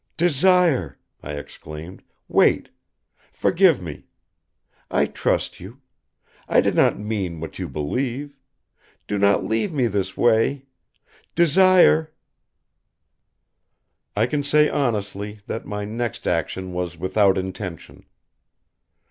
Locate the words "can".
14.25-14.41